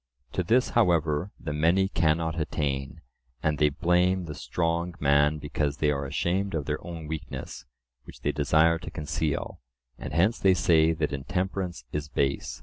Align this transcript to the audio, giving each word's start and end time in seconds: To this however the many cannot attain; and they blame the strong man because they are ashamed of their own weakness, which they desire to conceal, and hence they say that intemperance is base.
To 0.31 0.41
this 0.41 0.69
however 0.69 1.29
the 1.39 1.53
many 1.53 1.87
cannot 1.87 2.39
attain; 2.41 3.01
and 3.43 3.59
they 3.59 3.69
blame 3.69 4.25
the 4.25 4.33
strong 4.33 4.95
man 4.99 5.37
because 5.37 5.77
they 5.77 5.91
are 5.91 6.05
ashamed 6.07 6.55
of 6.55 6.65
their 6.65 6.83
own 6.83 7.05
weakness, 7.05 7.65
which 8.05 8.21
they 8.21 8.31
desire 8.31 8.79
to 8.79 8.89
conceal, 8.89 9.59
and 9.99 10.11
hence 10.11 10.39
they 10.39 10.55
say 10.55 10.93
that 10.93 11.13
intemperance 11.13 11.83
is 11.91 12.09
base. 12.09 12.59